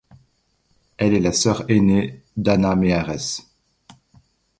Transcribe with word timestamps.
Elle 0.97 1.13
est 1.13 1.19
la 1.19 1.31
sœur 1.31 1.69
aînée 1.69 2.23
d'Anna 2.35 2.75
Meares. 2.75 3.41